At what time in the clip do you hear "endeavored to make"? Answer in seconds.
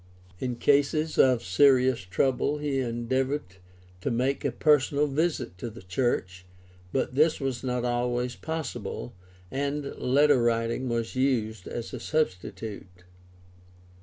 2.79-4.43